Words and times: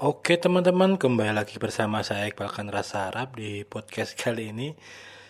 Oke 0.00 0.40
teman-teman, 0.40 0.96
kembali 0.96 1.36
lagi 1.36 1.60
bersama 1.60 2.00
saya 2.00 2.24
Iqbal 2.24 2.72
Rasa 2.72 3.12
Arab 3.12 3.36
di 3.36 3.68
podcast 3.68 4.16
kali 4.16 4.48
ini. 4.48 4.72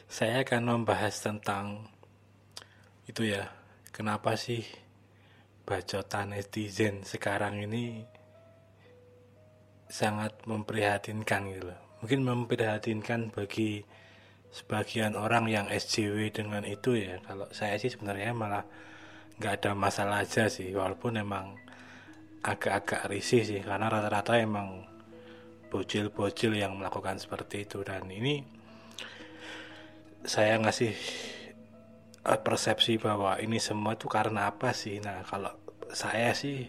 Saya 0.07 0.47
akan 0.47 0.63
membahas 0.87 1.19
tentang 1.19 1.91
itu 3.11 3.27
ya, 3.27 3.51
kenapa 3.91 4.39
sih 4.39 4.63
bacotan 5.67 6.39
netizen 6.39 7.03
sekarang 7.03 7.67
ini 7.67 8.07
sangat 9.91 10.39
memprihatinkan 10.47 11.51
gitu 11.51 11.75
loh. 11.75 11.81
Mungkin 12.07 12.23
memprihatinkan 12.23 13.35
bagi 13.35 13.83
sebagian 14.55 15.19
orang 15.19 15.51
yang 15.51 15.67
SJW 15.67 16.31
dengan 16.31 16.63
itu 16.63 16.95
ya. 16.95 17.19
Kalau 17.27 17.51
saya 17.51 17.75
sih 17.75 17.91
sebenarnya 17.91 18.31
malah 18.39 18.63
nggak 19.35 19.67
ada 19.67 19.75
masalah 19.75 20.23
aja 20.23 20.47
sih, 20.47 20.71
walaupun 20.71 21.19
emang 21.19 21.59
agak-agak 22.41 23.09
risih 23.13 23.45
sih 23.45 23.61
karena 23.61 23.93
rata-rata 23.93 24.41
emang 24.41 24.89
bocil-bocil 25.71 26.57
yang 26.57 26.75
melakukan 26.77 27.21
seperti 27.21 27.69
itu. 27.69 27.85
Dan 27.87 28.09
ini 28.11 28.43
saya 30.25 30.57
ngasih 30.61 30.93
eh, 32.27 32.41
persepsi 32.41 32.97
bahwa 33.01 33.39
ini 33.39 33.61
semua 33.63 33.95
itu 33.97 34.09
karena 34.09 34.51
apa 34.51 34.73
sih? 34.73 34.99
Nah 34.99 35.23
kalau 35.25 35.53
saya 35.93 36.33
sih 36.33 36.67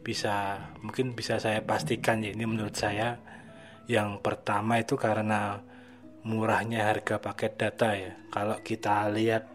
bisa 0.00 0.56
mungkin 0.80 1.12
bisa 1.12 1.36
saya 1.36 1.60
pastikan 1.60 2.24
ya 2.24 2.32
ini 2.32 2.48
menurut 2.48 2.72
saya 2.72 3.20
yang 3.84 4.24
pertama 4.24 4.80
itu 4.80 4.96
karena 4.96 5.60
murahnya 6.22 6.86
harga 6.86 7.18
paket 7.18 7.52
data 7.56 7.90
ya. 7.96 8.12
Kalau 8.30 8.56
kita 8.62 9.08
lihat 9.10 9.48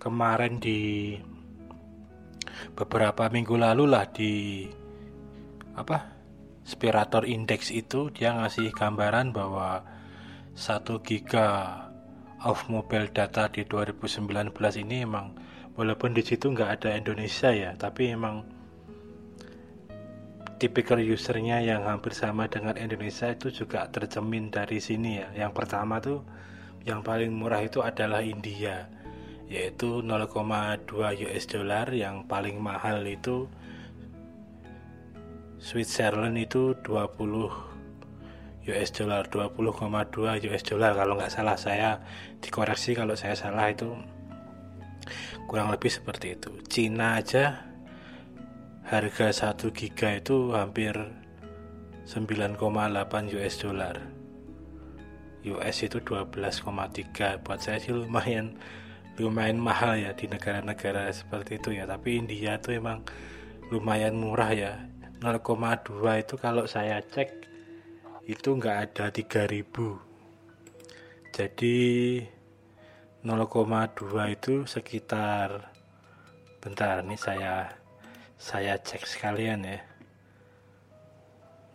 kemarin 0.00 0.62
di 0.62 1.14
beberapa 2.74 3.28
minggu 3.28 3.54
lalu 3.56 3.84
lah 3.86 4.06
di 4.08 4.66
apa 5.76 6.16
Spirator 6.66 7.28
Index 7.28 7.70
itu 7.70 8.10
dia 8.10 8.34
ngasih 8.34 8.74
gambaran 8.74 9.30
bahwa 9.30 9.86
1 10.58 10.82
giga 11.06 11.48
of 12.42 12.66
mobile 12.66 13.06
data 13.12 13.46
di 13.52 13.62
2019 13.62 14.50
ini 14.82 15.06
emang 15.06 15.36
walaupun 15.78 16.16
di 16.16 16.26
situ 16.26 16.50
nggak 16.50 16.80
ada 16.80 16.96
Indonesia 16.98 17.54
ya 17.54 17.76
tapi 17.78 18.10
emang 18.10 18.56
tipikal 20.56 20.96
usernya 20.96 21.60
yang 21.60 21.84
hampir 21.84 22.16
sama 22.16 22.48
dengan 22.48 22.80
Indonesia 22.80 23.28
itu 23.28 23.52
juga 23.52 23.84
tercemin 23.92 24.48
dari 24.48 24.80
sini 24.80 25.20
ya. 25.20 25.28
Yang 25.46 25.52
pertama 25.52 26.00
tuh 26.00 26.24
yang 26.88 27.04
paling 27.04 27.28
murah 27.28 27.60
itu 27.60 27.84
adalah 27.84 28.24
India 28.24 28.88
yaitu 29.46 30.02
0,2 30.02 30.90
US 31.26 31.44
dollar 31.46 31.86
yang 31.94 32.26
paling 32.26 32.58
mahal 32.58 33.06
itu 33.06 33.46
Switzerland 35.62 36.36
itu 36.36 36.74
20 36.82 37.66
US 38.66 38.90
dollar 38.90 39.30
20,2 39.30 40.42
US 40.50 40.62
dollar. 40.66 40.92
Kalau 40.98 41.14
nggak 41.14 41.32
salah 41.32 41.54
saya 41.54 42.02
dikoreksi 42.42 42.98
kalau 42.98 43.14
saya 43.14 43.38
salah 43.38 43.70
itu 43.70 43.94
kurang 45.46 45.70
lebih 45.70 45.90
seperti 45.90 46.34
itu. 46.34 46.50
Cina 46.66 47.22
aja 47.22 47.62
harga 48.86 49.54
1 49.54 49.70
giga 49.70 50.18
itu 50.18 50.50
hampir 50.50 50.94
9,8 52.06 52.58
US 53.38 53.54
dollar. 53.62 53.96
US 55.46 55.76
itu 55.86 56.02
12,3 56.02 57.38
buat 57.46 57.58
saya 57.62 57.78
sih 57.78 57.94
lumayan 57.94 58.58
lumayan 59.16 59.60
mahal 59.60 59.96
ya 59.96 60.12
di 60.12 60.28
negara-negara 60.28 61.08
seperti 61.12 61.58
itu 61.60 61.72
ya. 61.76 61.84
Tapi 61.88 62.20
India 62.20 62.60
tuh 62.60 62.76
emang 62.76 63.04
lumayan 63.72 64.16
murah 64.16 64.52
ya. 64.52 64.72
0,2 65.20 65.96
itu 66.20 66.34
kalau 66.36 66.68
saya 66.68 67.00
cek 67.00 67.32
itu 68.28 68.48
nggak 68.58 68.76
ada 68.90 69.08
3000 69.08 69.62
jadi 71.30 71.78
0,2 73.24 74.34
itu 74.34 74.54
sekitar 74.68 75.72
bentar 76.58 77.00
nih 77.06 77.16
saya 77.16 77.70
saya 78.36 78.76
cek 78.76 79.08
sekalian 79.08 79.64
ya. 79.64 79.80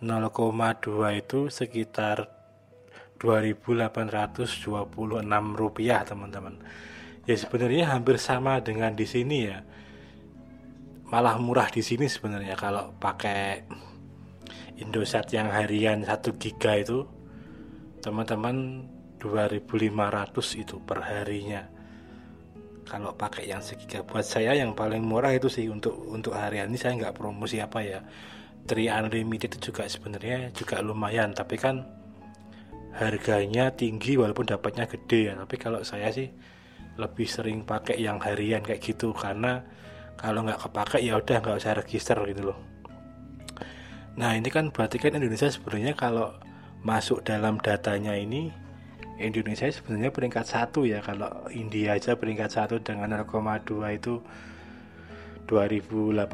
0,2 0.01 0.41
itu 1.17 1.39
sekitar 1.49 2.29
2826 3.21 4.81
rupiah 5.53 6.01
teman-teman 6.01 6.57
ya 7.29 7.35
sebenarnya 7.37 7.93
hampir 7.93 8.17
sama 8.17 8.61
dengan 8.61 8.93
di 8.97 9.05
sini 9.05 9.37
ya. 9.45 9.61
Malah 11.11 11.35
murah 11.43 11.67
di 11.67 11.83
sini 11.83 12.07
sebenarnya 12.07 12.55
kalau 12.55 12.95
pakai 12.95 13.67
Indosat 14.81 15.29
yang 15.29 15.53
harian 15.53 16.01
1 16.01 16.41
giga 16.41 16.73
itu. 16.73 17.05
Teman-teman 18.01 18.89
2500 19.21 20.57
itu 20.57 20.81
per 20.81 21.05
harinya. 21.05 21.61
Kalau 22.89 23.13
pakai 23.13 23.45
yang 23.45 23.61
segiga. 23.61 24.01
Buat 24.01 24.25
saya 24.25 24.57
yang 24.57 24.73
paling 24.73 25.05
murah 25.05 25.37
itu 25.37 25.53
sih 25.53 25.69
untuk 25.69 26.01
untuk 26.09 26.33
harian 26.33 26.65
ini. 26.73 26.81
Saya 26.81 26.97
nggak 26.97 27.13
promosi 27.13 27.61
apa 27.61 27.85
ya. 27.85 28.01
Tri 28.65 28.89
Unlimited 28.89 29.61
itu 29.61 29.69
juga 29.69 29.85
sebenarnya 29.85 30.49
juga 30.57 30.81
lumayan. 30.81 31.37
Tapi 31.37 31.55
kan 31.61 31.85
harganya 32.97 33.69
tinggi 33.69 34.17
walaupun 34.17 34.49
dapatnya 34.49 34.89
gede 34.89 35.29
ya. 35.29 35.33
Tapi 35.37 35.55
kalau 35.61 35.85
saya 35.85 36.09
sih 36.09 36.25
lebih 36.99 37.27
sering 37.27 37.63
pakai 37.63 37.99
yang 37.99 38.19
harian 38.19 38.63
kayak 38.63 38.81
gitu. 38.81 39.11
Karena 39.15 39.61
kalau 40.19 40.43
nggak 40.43 40.59
kepake 40.67 40.97
ya 41.03 41.17
udah 41.17 41.37
nggak 41.39 41.57
usah 41.57 41.77
register 41.77 42.17
gitu 42.27 42.51
loh. 42.53 42.59
Nah 44.19 44.35
ini 44.35 44.51
kan 44.51 44.69
berarti 44.69 44.99
kan 44.99 45.15
Indonesia 45.15 45.47
sebenarnya 45.47 45.95
kalau 45.95 46.35
masuk 46.81 47.21
dalam 47.23 47.61
datanya 47.61 48.17
ini 48.17 48.51
Indonesia 49.21 49.69
sebenarnya 49.69 50.09
peringkat 50.09 50.45
satu 50.45 50.83
ya. 50.83 50.99
Kalau 50.99 51.47
India 51.53 51.95
aja 51.95 52.17
peringkat 52.17 52.49
satu 52.49 52.81
dengan 52.81 53.13
0,2 53.21 53.69
itu 53.93 54.19
2850 55.45 56.27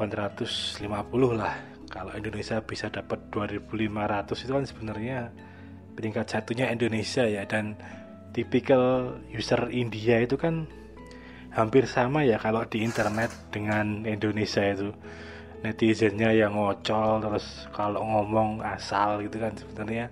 lah. 1.36 1.54
Kalau 1.88 2.12
Indonesia 2.16 2.60
bisa 2.64 2.92
dapat 2.92 3.20
2500 3.32 4.44
itu 4.44 4.52
kan 4.52 4.64
sebenarnya 4.64 5.18
peringkat 5.96 6.26
satunya 6.28 6.72
Indonesia 6.72 7.24
ya. 7.28 7.44
Dan 7.44 7.76
tipikal 8.32 9.16
user 9.32 9.68
India 9.72 10.20
itu 10.22 10.36
kan 10.36 10.68
hampir 11.52 11.88
sama 11.88 12.22
ya 12.22 12.36
kalau 12.38 12.62
di 12.68 12.84
internet 12.84 13.32
dengan 13.50 14.04
Indonesia 14.04 14.62
itu. 14.62 14.92
Netizennya 15.58 16.30
yang 16.30 16.54
ngocol 16.54 17.18
terus 17.18 17.66
kalau 17.74 17.98
ngomong 17.98 18.62
asal 18.62 19.18
gitu 19.26 19.42
kan 19.42 19.52
sebenarnya. 19.58 20.06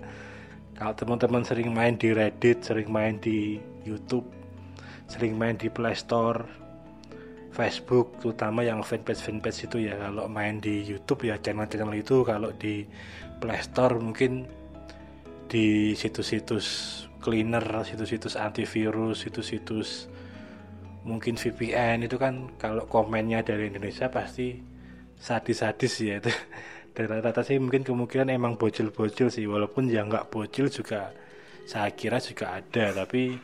Kalau 0.74 0.92
teman-teman 0.98 1.46
sering 1.46 1.70
main 1.70 1.94
di 1.94 2.10
Reddit 2.10 2.66
sering 2.66 2.90
main 2.90 3.16
di 3.22 3.62
YouTube 3.86 4.26
sering 5.06 5.38
main 5.38 5.54
di 5.54 5.70
Play 5.70 5.94
Store 5.94 6.42
Facebook 7.54 8.20
terutama 8.20 8.66
yang 8.66 8.82
fanpage 8.82 9.22
fanpage 9.22 9.70
itu 9.70 9.86
ya. 9.86 9.94
Kalau 9.96 10.26
main 10.26 10.58
di 10.58 10.82
YouTube 10.84 11.30
ya 11.30 11.38
channel-channel 11.40 11.94
itu. 11.96 12.26
Kalau 12.26 12.52
di 12.52 12.84
Play 13.38 13.62
Store 13.62 13.96
mungkin 13.96 14.44
di 15.46 15.94
situs-situs 15.94 17.05
cleaner, 17.22 17.64
situs-situs 17.84 18.36
antivirus, 18.36 19.26
situs-situs 19.26 20.10
mungkin 21.06 21.38
VPN 21.38 22.02
itu 22.10 22.18
kan 22.18 22.50
kalau 22.58 22.90
komennya 22.90 23.46
dari 23.46 23.70
Indonesia 23.70 24.10
pasti 24.10 24.58
sadis-sadis 25.16 25.94
ya 26.02 26.18
itu. 26.18 26.32
Dan 26.96 27.12
rata-rata 27.12 27.44
sih 27.44 27.60
mungkin 27.60 27.84
kemungkinan 27.84 28.32
emang 28.32 28.56
bocil-bocil 28.56 29.28
sih 29.28 29.44
walaupun 29.44 29.92
ya 29.92 30.00
nggak 30.08 30.32
bocil 30.32 30.72
juga 30.72 31.12
saya 31.68 31.92
kira 31.92 32.16
juga 32.22 32.56
ada 32.56 33.04
tapi 33.04 33.36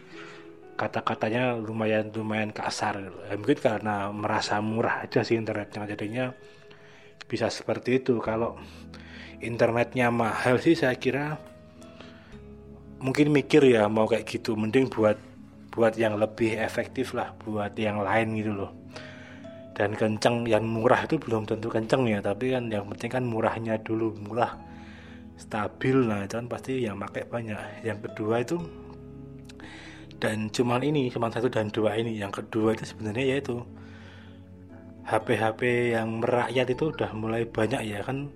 kata-katanya 0.73 1.61
lumayan 1.61 2.09
lumayan 2.17 2.49
kasar 2.49 2.97
ya, 3.29 3.37
mungkin 3.37 3.59
karena 3.61 4.09
merasa 4.09 4.57
murah 4.65 5.05
aja 5.05 5.21
sih 5.21 5.37
internetnya 5.37 5.85
jadinya 5.85 6.33
bisa 7.29 7.53
seperti 7.53 8.01
itu 8.01 8.17
kalau 8.25 8.57
internetnya 9.45 10.09
mahal 10.09 10.57
sih 10.57 10.73
saya 10.73 10.97
kira 10.97 11.52
mungkin 13.03 13.35
mikir 13.35 13.67
ya 13.67 13.91
mau 13.91 14.07
kayak 14.07 14.25
gitu. 14.25 14.55
Mending 14.55 14.89
buat 14.89 15.19
buat 15.75 15.99
yang 15.99 16.17
lebih 16.21 16.57
efektif 16.57 17.13
lah 17.13 17.35
buat 17.43 17.75
yang 17.75 18.01
lain 18.01 18.39
gitu 18.39 18.53
loh. 18.55 18.73
Dan 19.75 19.99
kenceng 19.99 20.47
yang 20.47 20.63
murah 20.63 21.03
itu 21.05 21.19
belum 21.19 21.49
tentu 21.49 21.73
kenceng 21.73 22.07
ya 22.07 22.21
tapi 22.21 22.53
kan 22.53 22.69
yang 22.71 22.87
penting 22.93 23.11
kan 23.11 23.25
murahnya 23.27 23.75
dulu 23.83 24.15
murah 24.23 24.55
stabil. 25.35 25.97
Nah 26.07 26.23
itu 26.25 26.39
kan 26.39 26.47
pasti 26.47 26.87
yang 26.87 26.97
pakai 27.03 27.27
banyak. 27.27 27.59
Yang 27.83 27.99
kedua 28.09 28.41
itu 28.41 28.57
dan 30.23 30.47
cuman 30.55 30.87
ini 30.87 31.11
cuma 31.11 31.27
satu 31.35 31.51
dan 31.51 31.67
dua 31.75 31.99
ini. 31.99 32.15
Yang 32.15 32.47
kedua 32.47 32.79
itu 32.79 32.87
sebenarnya 32.87 33.37
yaitu 33.37 33.59
HP-HP 35.03 35.99
yang 35.99 36.23
merakyat 36.23 36.69
itu 36.71 36.95
udah 36.95 37.11
mulai 37.19 37.43
banyak 37.43 37.83
ya 37.83 38.07
kan. 38.07 38.31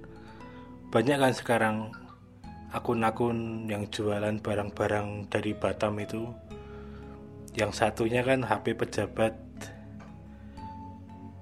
Banyak 0.91 1.17
kan 1.23 1.33
sekarang 1.37 1.77
akun-akun 2.77 3.65
yang 3.73 3.89
jualan 3.89 4.37
barang-barang 4.45 5.33
dari 5.33 5.57
Batam 5.57 5.97
itu. 5.97 6.29
Yang 7.57 7.73
satunya 7.81 8.21
kan 8.21 8.45
HP 8.45 8.77
pejabat 8.77 9.33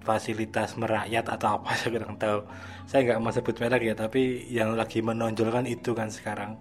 fasilitas 0.06 0.78
merakyat 0.78 1.26
atau 1.26 1.58
apa 1.58 1.75
saya 1.78 1.90
kurang 1.98 2.14
tahu. 2.22 2.46
Saya 2.86 3.00
nggak 3.10 3.19
mau 3.19 3.34
sebut 3.34 3.56
merek 3.58 3.82
ya 3.82 3.94
tapi 3.98 4.46
yang 4.46 4.78
lagi 4.78 5.02
menonjol 5.02 5.50
kan 5.50 5.66
itu 5.66 5.90
kan 5.90 6.06
sekarang. 6.06 6.54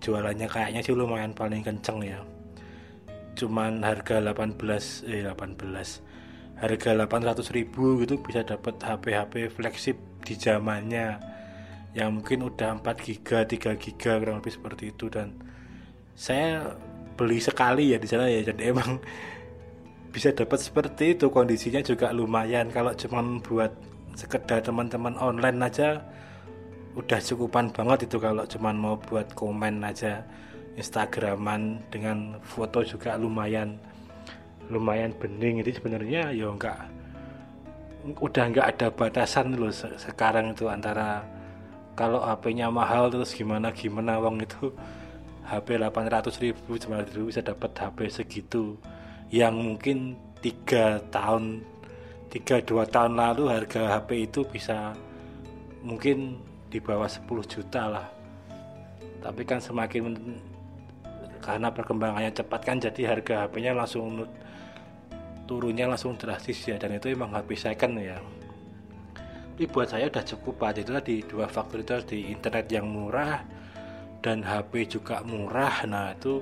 Jualannya 0.00 0.48
kayaknya 0.48 0.80
sih 0.80 0.96
lumayan 0.96 1.36
paling 1.36 1.60
kenceng 1.60 2.00
ya. 2.00 2.24
Cuman 3.36 3.84
harga 3.84 4.24
18 4.24 4.56
eh 5.04 5.22
18 5.26 6.08
harga 6.58 6.90
800 6.90 7.54
ribu 7.54 8.02
gitu 8.02 8.18
bisa 8.18 8.42
dapat 8.42 8.82
HP-HP 8.82 9.54
flagship 9.54 9.98
di 10.26 10.34
zamannya 10.34 11.37
yang 11.98 12.22
mungkin 12.22 12.46
udah 12.46 12.78
4 12.78 12.86
giga 13.02 13.42
3 13.42 13.74
giga 13.74 14.12
kurang 14.22 14.38
lebih 14.38 14.54
seperti 14.54 14.94
itu. 14.94 15.10
Dan 15.10 15.34
saya 16.14 16.78
beli 17.18 17.42
sekali 17.42 17.90
ya 17.90 17.98
di 17.98 18.06
sana 18.06 18.30
ya. 18.30 18.46
Jadi 18.46 18.62
emang 18.70 19.02
bisa 20.14 20.30
dapat 20.30 20.62
seperti 20.62 21.18
itu. 21.18 21.26
Kondisinya 21.34 21.82
juga 21.82 22.14
lumayan. 22.14 22.70
Kalau 22.70 22.94
cuma 22.94 23.20
buat 23.42 23.74
sekedar 24.14 24.62
teman-teman 24.62 25.18
online 25.18 25.58
aja 25.66 25.98
udah 26.94 27.18
cukupan 27.18 27.74
banget 27.74 28.06
itu. 28.06 28.22
Kalau 28.22 28.46
cuma 28.46 28.70
mau 28.70 28.94
buat 28.94 29.34
komen 29.34 29.82
aja 29.82 30.22
Instagraman 30.78 31.82
dengan 31.90 32.38
foto 32.46 32.86
juga 32.86 33.18
lumayan 33.18 33.74
lumayan 34.70 35.10
bening. 35.18 35.66
Jadi 35.66 35.82
sebenarnya 35.82 36.30
ya 36.30 36.46
enggak 36.46 36.78
udah 38.16 38.44
enggak 38.46 38.66
ada 38.76 38.88
batasan 38.94 39.58
loh 39.58 39.74
sekarang 39.74 40.54
itu 40.54 40.70
antara 40.70 41.20
kalau 41.98 42.22
HP-nya 42.22 42.70
mahal 42.70 43.10
terus 43.10 43.34
gimana 43.34 43.74
gimana 43.74 44.22
uang 44.22 44.46
itu? 44.46 44.70
HP 45.42 45.82
800 45.82 46.30
ribu 46.38 46.78
cuma 46.78 47.02
bisa 47.02 47.42
dapat 47.42 47.74
HP 47.74 47.98
segitu. 48.06 48.78
Yang 49.34 49.54
mungkin 49.58 49.98
tiga 50.38 51.02
tahun 51.10 51.66
tiga 52.30 52.62
dua 52.62 52.86
tahun 52.86 53.18
lalu 53.18 53.50
harga 53.50 53.98
HP 53.98 54.30
itu 54.30 54.46
bisa 54.46 54.94
mungkin 55.82 56.38
di 56.70 56.78
bawah 56.78 57.10
10 57.10 57.26
juta 57.50 57.82
lah. 57.90 58.06
Tapi 59.18 59.42
kan 59.42 59.58
semakin 59.58 60.14
karena 61.42 61.74
perkembangannya 61.74 62.30
cepat 62.30 62.60
kan 62.62 62.78
jadi 62.78 63.18
harga 63.18 63.50
HP-nya 63.50 63.74
langsung 63.74 64.22
turunnya 65.50 65.90
langsung 65.90 66.14
drastis 66.14 66.62
ya. 66.62 66.78
Dan 66.78 67.02
itu 67.02 67.10
emang 67.10 67.34
HP 67.34 67.58
second 67.58 67.98
ya 67.98 68.22
tapi 69.58 69.74
buat 69.74 69.90
saya 69.90 70.06
udah 70.06 70.22
cukup 70.22 70.54
pak. 70.62 70.86
Itu 70.86 70.94
tadi 70.94 71.18
dua 71.26 71.50
faktor 71.50 71.82
itu 71.82 72.14
di 72.14 72.30
internet 72.30 72.70
yang 72.70 72.86
murah 72.86 73.42
dan 74.22 74.46
HP 74.46 74.86
juga 74.86 75.18
murah. 75.26 75.82
Nah 75.82 76.14
itu 76.14 76.38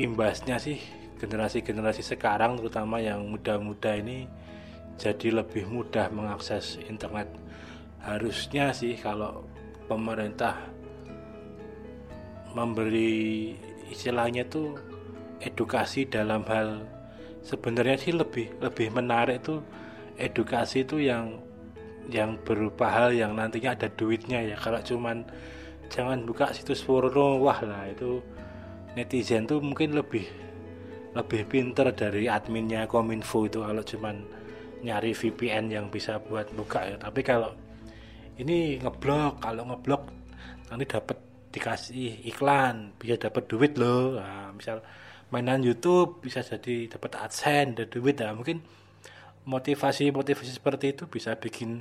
imbasnya 0.00 0.56
sih 0.56 0.80
generasi-generasi 1.20 2.00
sekarang 2.00 2.56
terutama 2.56 3.04
yang 3.04 3.20
muda-muda 3.28 4.00
ini 4.00 4.24
jadi 4.96 5.44
lebih 5.44 5.68
mudah 5.68 6.08
mengakses 6.08 6.80
internet. 6.88 7.28
Harusnya 8.00 8.72
sih 8.72 8.96
kalau 8.96 9.44
pemerintah 9.84 10.56
memberi 12.56 13.52
istilahnya 13.92 14.48
tuh 14.48 14.72
edukasi 15.44 16.08
dalam 16.08 16.48
hal 16.48 16.80
sebenarnya 17.44 18.00
sih 18.00 18.16
lebih 18.16 18.56
lebih 18.64 18.88
menarik 18.88 19.44
tuh 19.44 19.60
edukasi 20.16 20.88
itu 20.88 20.96
yang 20.96 21.44
yang 22.10 22.38
berupa 22.42 22.86
hal 22.90 23.10
yang 23.14 23.34
nantinya 23.34 23.74
ada 23.74 23.88
duitnya 23.90 24.42
ya. 24.42 24.56
Kalau 24.58 24.78
cuman 24.82 25.26
jangan 25.90 26.22
buka 26.26 26.50
situs 26.54 26.82
porno 26.82 27.38
wah 27.38 27.58
lah 27.62 27.86
itu 27.86 28.18
netizen 28.98 29.46
tuh 29.46 29.62
mungkin 29.62 29.94
lebih 29.94 30.26
lebih 31.14 31.48
pinter 31.48 31.92
dari 31.96 32.28
adminnya 32.28 32.84
kominfo 32.84 33.48
itu 33.48 33.64
kalau 33.64 33.80
cuman 33.80 34.16
nyari 34.84 35.16
VPN 35.16 35.72
yang 35.72 35.86
bisa 35.88 36.20
buat 36.20 36.52
buka 36.52 36.84
ya. 36.84 36.96
Tapi 37.00 37.20
kalau 37.24 37.50
ini 38.36 38.76
ngeblok 38.76 39.40
kalau 39.40 39.64
ngeblok 39.72 40.02
nanti 40.68 40.84
dapat 40.84 41.18
dikasih 41.50 42.28
iklan 42.28 42.92
bisa 43.00 43.16
dapat 43.16 43.48
duit 43.48 43.72
loh. 43.80 44.20
Nah, 44.20 44.52
misal 44.52 44.84
mainan 45.32 45.64
YouTube 45.64 46.20
bisa 46.20 46.44
jadi 46.44 46.86
dapat 46.92 47.16
adsense 47.16 47.72
dan 47.80 47.86
duit. 47.88 48.20
Nah 48.20 48.36
mungkin 48.36 48.60
motivasi 49.46 50.12
motivasi 50.12 50.52
seperti 50.52 50.92
itu 50.92 51.08
bisa 51.08 51.38
bikin 51.38 51.80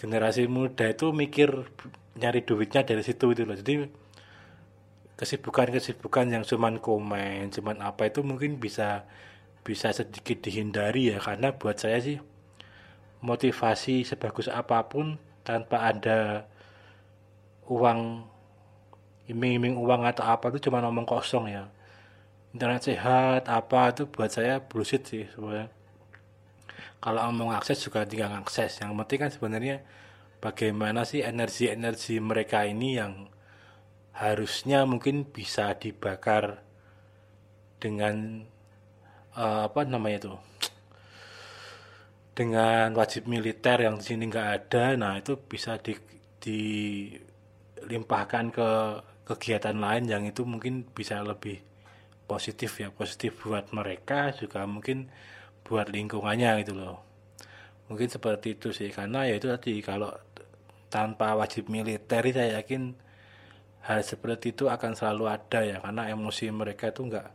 generasi 0.00 0.48
muda 0.48 0.88
itu 0.88 1.12
mikir 1.12 1.68
nyari 2.16 2.40
duitnya 2.40 2.88
dari 2.88 3.04
situ 3.04 3.36
itu 3.36 3.44
loh. 3.44 3.52
Jadi 3.52 3.84
kesibukan-kesibukan 5.20 6.32
yang 6.32 6.44
cuman 6.48 6.80
komen, 6.80 7.52
cuman 7.52 7.84
apa 7.84 8.08
itu 8.08 8.24
mungkin 8.24 8.56
bisa 8.56 9.04
bisa 9.60 9.92
sedikit 9.92 10.40
dihindari 10.40 11.12
ya. 11.12 11.20
Karena 11.20 11.52
buat 11.52 11.76
saya 11.76 12.00
sih 12.00 12.16
motivasi 13.20 14.08
sebagus 14.08 14.48
apa 14.48 14.88
pun 14.88 15.20
tanpa 15.44 15.92
ada 15.92 16.48
uang 17.68 18.24
iming-iming 19.28 19.76
uang 19.76 20.08
atau 20.08 20.24
apa 20.24 20.48
itu 20.48 20.72
cuma 20.72 20.80
ngomong 20.80 21.04
kosong 21.04 21.52
ya. 21.52 21.68
Internet 22.56 22.88
sehat 22.88 23.52
apa 23.52 23.92
itu 23.92 24.08
buat 24.08 24.32
saya 24.32 24.64
bullshit 24.64 25.04
sih 25.04 25.28
sebenarnya 25.28 25.79
kalau 27.00 27.32
mau 27.32 27.50
akses 27.54 27.80
juga 27.80 28.04
tinggal 28.04 28.32
akses 28.38 28.80
yang 28.80 28.94
penting 28.98 29.26
kan 29.26 29.30
sebenarnya 29.32 29.82
bagaimana 30.40 31.04
sih 31.04 31.20
energi-energi 31.20 32.18
mereka 32.18 32.64
ini 32.64 32.96
yang 32.96 33.28
harusnya 34.16 34.88
mungkin 34.88 35.28
bisa 35.28 35.76
dibakar 35.76 36.64
dengan 37.80 38.44
uh, 39.36 39.68
apa 39.68 39.80
namanya 39.88 40.28
itu? 40.28 40.34
Dengan 42.36 42.92
wajib 42.96 43.28
militer 43.28 43.84
yang 43.84 44.00
di 44.00 44.04
sini 44.04 44.24
nggak 44.28 44.48
ada 44.48 44.96
nah 44.96 45.16
itu 45.20 45.36
bisa 45.36 45.76
di, 45.80 45.92
dilimpahkan 46.40 48.44
ke 48.52 48.68
kegiatan 49.28 49.76
lain 49.76 50.04
yang 50.08 50.24
itu 50.24 50.42
mungkin 50.44 50.84
bisa 50.88 51.22
lebih 51.22 51.60
positif 52.24 52.80
ya 52.80 52.88
positif 52.92 53.44
buat 53.44 53.72
mereka. 53.76 54.32
Juga 54.36 54.64
mungkin 54.64 55.08
buat 55.66 55.88
lingkungannya 55.88 56.64
gitu 56.64 56.74
loh. 56.76 56.98
Mungkin 57.90 58.06
seperti 58.06 58.58
itu 58.58 58.70
sih 58.70 58.90
karena 58.94 59.26
ya 59.26 59.34
itu 59.38 59.50
tadi 59.50 59.82
kalau 59.82 60.10
tanpa 60.90 61.38
wajib 61.38 61.70
militer 61.70 62.22
saya 62.34 62.62
yakin 62.62 62.94
hal 63.86 64.00
seperti 64.02 64.52
itu 64.52 64.68
akan 64.68 64.92
selalu 64.92 65.24
ada 65.30 65.60
ya 65.64 65.76
karena 65.80 66.10
emosi 66.10 66.52
mereka 66.52 66.92
itu 66.92 67.06
enggak 67.08 67.28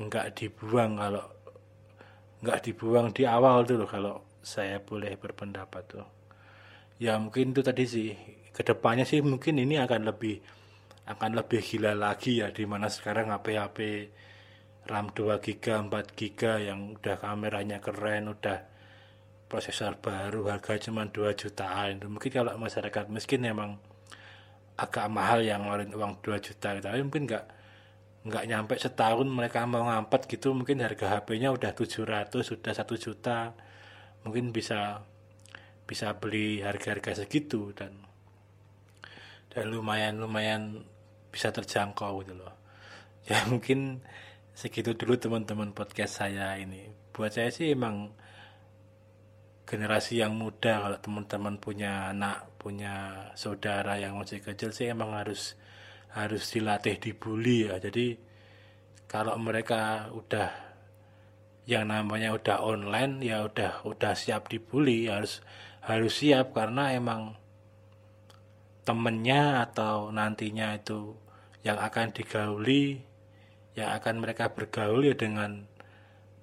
enggak 0.00 0.26
dibuang 0.34 0.98
kalau 0.98 1.24
enggak 2.42 2.58
dibuang 2.66 3.06
di 3.14 3.22
awal 3.28 3.62
tuh 3.62 3.76
loh 3.78 3.88
kalau 3.88 4.14
saya 4.42 4.82
boleh 4.82 5.14
berpendapat 5.14 5.82
tuh. 5.86 6.06
Ya 6.98 7.16
mungkin 7.18 7.54
itu 7.54 7.62
tadi 7.62 7.84
sih 7.86 8.10
ke 8.52 8.62
depannya 8.66 9.06
sih 9.06 9.22
mungkin 9.22 9.56
ini 9.56 9.78
akan 9.80 10.10
lebih 10.10 10.42
akan 11.08 11.30
lebih 11.34 11.60
gila 11.62 11.98
lagi 11.98 12.42
ya 12.42 12.54
di 12.54 12.62
mana 12.62 12.86
sekarang 12.86 13.30
HP-HP 13.34 13.78
RAM 14.82 15.14
2 15.14 15.38
GB 15.38 15.64
4 15.88 16.18
GB 16.18 16.40
yang 16.66 16.98
udah 16.98 17.16
kameranya 17.22 17.78
keren 17.78 18.34
udah 18.34 18.58
prosesor 19.46 20.00
baru 20.00 20.48
harga 20.48 20.80
cuma 20.88 21.06
2 21.06 21.38
jutaan. 21.38 22.02
Mungkin 22.02 22.30
kalau 22.32 22.56
masyarakat 22.56 23.06
miskin 23.12 23.44
emang 23.44 23.78
agak 24.80 25.06
mahal 25.12 25.44
yang 25.44 25.68
ngeluarin 25.68 25.92
uang 25.92 26.24
2 26.24 26.40
juta. 26.40 26.74
Gitu. 26.74 26.86
tapi 26.88 27.00
mungkin 27.04 27.28
nggak 27.28 27.44
nggak 28.22 28.44
nyampe 28.48 28.74
setahun 28.78 29.26
mereka 29.26 29.66
mau 29.66 29.82
ngampet 29.82 30.30
gitu 30.30 30.54
mungkin 30.54 30.78
harga 30.78 31.18
HP-nya 31.18 31.50
udah 31.52 31.70
700 31.74 32.32
sudah 32.42 32.72
satu 32.72 32.96
juta. 32.98 33.52
Mungkin 34.24 34.50
bisa 34.50 35.02
bisa 35.86 36.16
beli 36.16 36.62
harga-harga 36.64 37.26
segitu 37.26 37.74
dan 37.76 37.92
dan 39.52 39.68
lumayan 39.68 40.16
lumayan 40.16 40.86
bisa 41.28 41.52
terjangkau 41.52 42.24
gitu 42.24 42.34
loh. 42.34 42.54
Ya 43.30 43.38
mungkin 43.46 44.02
segitu 44.52 44.92
dulu 44.92 45.16
teman-teman 45.16 45.72
podcast 45.72 46.20
saya 46.24 46.60
ini. 46.60 46.92
Buat 47.12 47.40
saya 47.40 47.48
sih 47.48 47.72
emang 47.72 48.12
generasi 49.64 50.20
yang 50.20 50.36
muda 50.36 50.84
kalau 50.84 50.98
teman-teman 51.00 51.56
punya 51.56 52.12
anak 52.12 52.44
punya 52.60 53.26
saudara 53.32 53.96
yang 53.96 54.20
masih 54.20 54.44
kecil 54.44 54.70
sih 54.70 54.92
emang 54.92 55.16
harus 55.16 55.56
harus 56.12 56.44
dilatih 56.52 57.00
dibully 57.00 57.72
ya. 57.72 57.80
Jadi 57.80 58.16
kalau 59.08 59.36
mereka 59.40 60.12
udah 60.12 60.72
yang 61.64 61.88
namanya 61.88 62.34
udah 62.34 62.58
online 62.60 63.22
ya 63.22 63.46
udah 63.46 63.86
udah 63.86 64.12
siap 64.18 64.50
dibully 64.50 65.06
harus 65.06 65.40
harus 65.82 66.18
siap 66.18 66.52
karena 66.52 66.90
emang 66.90 67.38
temennya 68.82 69.62
atau 69.70 70.10
nantinya 70.10 70.74
itu 70.74 71.14
yang 71.62 71.78
akan 71.78 72.10
digauli 72.10 73.11
yang 73.72 73.96
akan 73.96 74.20
mereka 74.20 74.52
bergaul 74.52 75.00
ya 75.04 75.16
dengan 75.16 75.64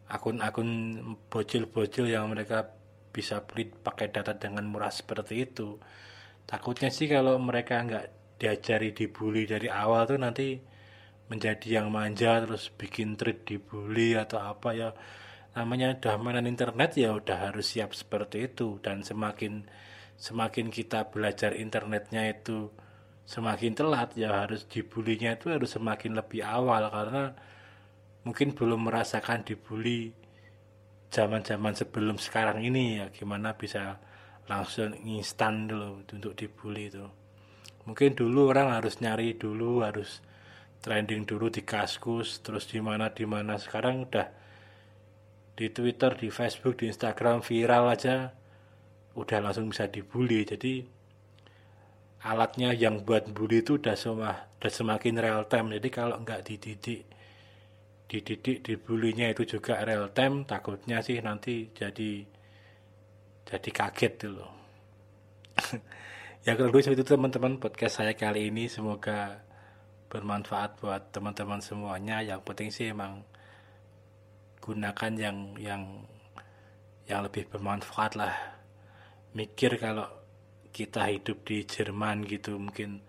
akun-akun 0.09 0.69
bocil-bocil 1.29 2.09
yang 2.09 2.33
mereka 2.33 2.73
bisa 3.13 3.45
beli 3.45 3.69
pakai 3.69 4.09
data 4.09 4.33
dengan 4.37 4.65
murah 4.65 4.89
seperti 4.89 5.45
itu. 5.45 5.77
Takutnya 6.49 6.89
sih 6.89 7.05
kalau 7.05 7.37
mereka 7.37 7.81
nggak 7.85 8.37
diajari 8.41 8.89
dibully 8.95 9.45
dari 9.45 9.69
awal 9.69 10.09
tuh 10.09 10.17
nanti 10.17 10.57
menjadi 11.29 11.81
yang 11.81 11.93
manja 11.93 12.41
terus 12.41 12.73
bikin 12.73 13.13
treat 13.13 13.45
dibully 13.45 14.17
atau 14.17 14.41
apa 14.41 14.69
ya. 14.73 14.89
Namanya 15.53 15.97
udah 15.97 16.15
mainan 16.17 16.49
internet 16.49 16.97
ya 16.97 17.13
udah 17.13 17.53
harus 17.53 17.77
siap 17.77 17.93
seperti 17.93 18.49
itu. 18.49 18.81
Dan 18.81 19.05
semakin 19.05 19.69
semakin 20.17 20.73
kita 20.73 21.13
belajar 21.13 21.53
internetnya 21.53 22.25
itu 22.33 22.73
semakin 23.29 23.77
telat 23.77 24.17
ya 24.17 24.33
harus 24.33 24.65
dibulinya 24.65 25.37
itu 25.37 25.53
harus 25.53 25.77
semakin 25.77 26.17
lebih 26.17 26.41
awal 26.41 26.89
karena 26.89 27.37
mungkin 28.25 28.57
belum 28.57 28.89
merasakan 28.89 29.45
dibully 29.45 30.09
zaman-zaman 31.13 31.77
sebelum 31.77 32.17
sekarang 32.17 32.65
ini 32.65 32.97
ya 32.97 33.13
gimana 33.13 33.53
bisa 33.53 34.01
langsung 34.49 34.97
instan 35.05 35.69
dulu 35.69 36.01
untuk 36.09 36.33
dibully 36.33 36.89
itu 36.89 37.05
mungkin 37.85 38.17
dulu 38.17 38.49
orang 38.49 38.73
harus 38.73 38.97
nyari 38.97 39.37
dulu 39.37 39.85
harus 39.85 40.25
trending 40.81 41.29
dulu 41.29 41.53
di 41.53 41.61
kaskus 41.61 42.41
terus 42.41 42.65
di 42.65 42.81
mana 42.81 43.13
di 43.13 43.29
mana 43.29 43.61
sekarang 43.61 44.09
udah 44.09 44.27
di 45.59 45.67
Twitter, 45.75 46.15
di 46.15 46.31
Facebook, 46.31 46.79
di 46.79 46.87
Instagram 46.87 47.43
viral 47.43 47.91
aja 47.91 48.31
udah 49.19 49.39
langsung 49.43 49.67
bisa 49.67 49.91
dibully. 49.91 50.47
Jadi 50.47 50.87
alatnya 52.19 52.75
yang 52.75 53.07
buat 53.07 53.31
bully 53.31 53.63
itu 53.63 53.79
udah 53.79 53.95
semua 53.95 54.51
udah 54.59 54.71
semakin 54.71 55.15
real 55.19 55.43
time. 55.47 55.71
Jadi 55.79 55.89
kalau 55.91 56.19
nggak 56.19 56.43
dididik 56.43 57.07
dididik 58.09 58.65
dibulinya 58.65 59.29
itu 59.29 59.45
juga 59.45 59.85
real 59.85 60.11
time, 60.11 60.43
takutnya 60.43 60.99
sih 60.99 61.21
nanti 61.23 61.71
jadi 61.71 62.25
jadi 63.47 63.69
kaget 63.71 64.13
dulu. 64.19 64.47
ya 66.45 66.57
kalau 66.59 66.69
seperti 66.75 67.03
itu 67.03 67.13
teman-teman 67.15 67.61
podcast 67.61 68.03
saya 68.03 68.13
kali 68.17 68.51
ini 68.51 68.67
semoga 68.67 69.39
bermanfaat 70.11 70.81
buat 70.83 71.13
teman-teman 71.15 71.63
semuanya. 71.63 72.19
Yang 72.25 72.41
penting 72.43 72.69
sih 72.73 72.91
emang 72.91 73.23
gunakan 74.59 75.11
yang 75.15 75.37
yang 75.55 75.83
yang 77.07 77.25
lebih 77.25 77.47
bermanfaat 77.49 78.13
lah 78.19 78.35
mikir 79.33 79.79
kalau 79.79 80.18
kita 80.69 81.09
hidup 81.09 81.43
di 81.45 81.65
Jerman 81.65 82.25
gitu 82.25 82.57
mungkin 82.57 83.01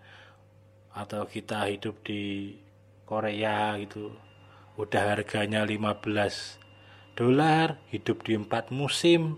atau 0.91 1.23
kita 1.23 1.71
hidup 1.71 2.03
di 2.03 2.55
Korea 3.07 3.77
gitu. 3.79 4.11
Udah 4.79 5.15
harganya 5.15 5.63
15 5.63 6.01
dolar 7.15 7.79
hidup 7.91 8.23
di 8.25 8.33
empat 8.35 8.71
musim. 8.73 9.37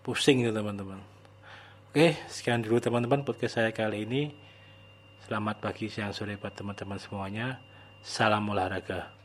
Pusing 0.00 0.48
gitu 0.48 0.56
teman-teman. 0.56 0.98
Oke 1.92 2.16
sekian 2.32 2.64
dulu 2.64 2.80
teman-teman 2.80 3.22
podcast 3.22 3.60
saya 3.60 3.70
kali 3.70 4.08
ini. 4.08 4.32
Selamat 5.28 5.60
pagi 5.60 5.92
siang 5.92 6.16
sore 6.16 6.40
buat 6.40 6.56
teman-teman 6.56 6.96
semuanya. 6.96 7.60
Salam 8.00 8.48
olahraga 8.48 9.19